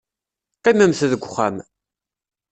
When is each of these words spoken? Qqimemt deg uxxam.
Qqimemt 0.57 1.03
deg 1.11 1.23
uxxam. 1.27 1.55